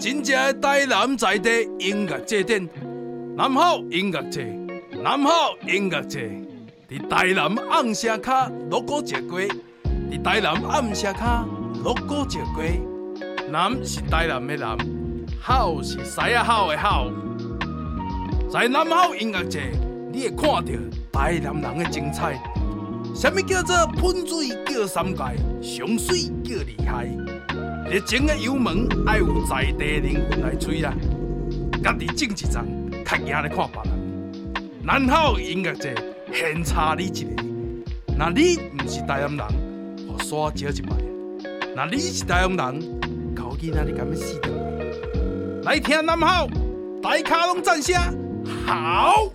[0.00, 2.66] 真正台南在地音乐祭典，
[3.36, 4.46] 南好音乐节，
[5.02, 6.30] 南好音乐节，
[6.88, 9.38] 伫台南暗社卡锣鼓节过，
[10.10, 11.44] 伫台南暗社卡
[11.84, 12.64] 锣鼓节过，
[13.50, 14.78] 南是台南的南，
[15.38, 17.10] 好是西仔好的好，
[18.50, 19.70] 在南好音乐节，
[20.10, 20.72] 你会看到
[21.12, 22.42] 台南人的精彩。
[23.14, 25.22] 什么叫做喷水叫三界，
[25.60, 27.06] 上水叫厉害？
[27.90, 30.94] 热情的油门爱有在地灵魂来吹啊！
[31.82, 32.64] 家己种一丛，
[33.04, 33.92] 较赢来看别人。
[34.84, 35.92] 南好音乐节，
[36.32, 37.30] 现差你一个。
[38.16, 39.44] 那你不是台南人，
[40.06, 40.94] 我刷少一摆。
[41.74, 44.52] 那你是台南人，考验那你敢要死掉？
[45.64, 46.46] 来听南好，
[47.02, 47.96] 大卡拢赞声
[48.66, 49.32] 好。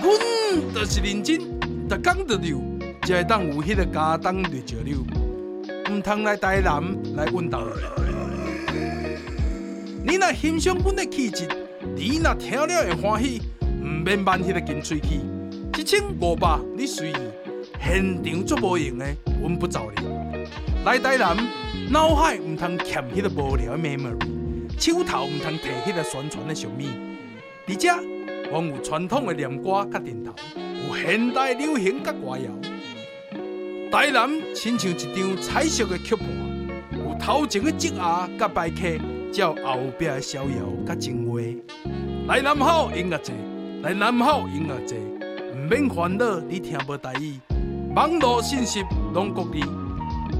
[0.00, 1.38] 阮就是认真，
[1.90, 2.58] 逐工就溜，
[3.02, 4.98] 才会当有迄个家当绿石榴，
[5.90, 6.82] 毋通来台南
[7.16, 7.62] 来运动。
[10.04, 11.48] 你若欣赏阮的气质，
[11.96, 15.20] 你若听了会欢喜，毋免慢迄个金喙齿，
[15.78, 17.14] 一千五百你随意，
[17.82, 19.06] 现场足无用的，
[19.40, 20.06] 阮不找你。
[20.84, 21.36] 来台南，
[21.90, 24.16] 脑海毋通欠迄个无聊的 memory，
[24.78, 26.90] 手头毋通提迄个宣传的小米，
[27.66, 27.90] 而且。
[28.50, 32.50] 阮有传统的念歌甲阵头，有现代流行甲歌谣。
[33.90, 36.24] 台南亲像一张彩色的曲盘，
[36.92, 38.82] 有头前的积压甲摆客，
[39.32, 41.40] 才有后壁的逍遥甲情话。
[42.28, 43.32] 来南好音乐节，
[43.82, 44.96] 来南好音乐节，
[45.52, 47.34] 毋免烦恼你听无台语，
[47.96, 49.60] 网络信息拢国语。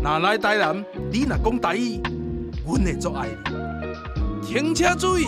[0.00, 2.00] 若来台南，你若讲台语，
[2.64, 4.46] 阮会足爱你。
[4.46, 5.24] 停车注意。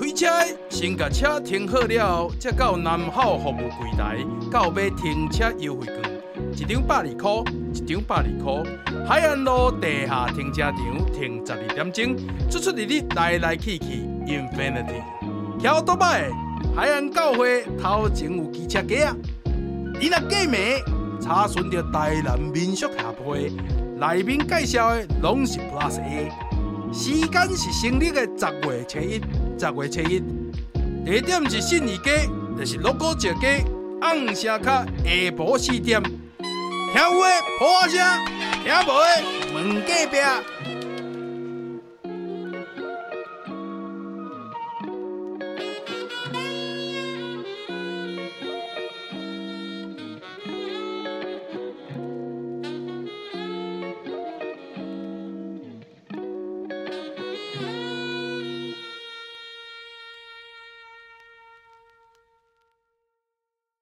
[0.00, 0.26] 开车
[0.68, 4.18] 先把车停好了，再到南好服务柜台，
[4.50, 6.21] 到买停车优惠券，
[6.54, 7.30] 一张百二块，
[7.72, 8.62] 一张百二块。
[9.06, 12.16] 海岸路地下停车场停十二点钟，
[12.50, 15.02] 出出入入来来去去，Infinity。
[15.60, 16.30] 桥多摆，
[16.76, 19.16] 海岸教会头前有机车架啊！
[19.98, 23.50] 你若过门，查询着台南民俗协会，
[23.98, 26.30] 内面介绍的拢是 Plus A。
[26.92, 29.20] 时间是新历的十月初一。
[29.58, 30.22] 十月初一，
[31.06, 33.64] 地点是信义街，就是锣鼓节街
[34.02, 36.02] 暗社卡下晡四点。
[36.92, 37.98] 听有诶，破声；
[38.62, 39.22] 听无的，
[39.54, 40.18] 问隔壁。